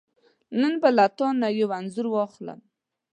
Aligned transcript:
نن 0.59 0.73
به 0.81 0.89
له 0.97 1.05
تانه 1.17 1.47
یو 1.59 1.69
انځور 1.79 2.07
واخلم. 2.11 2.59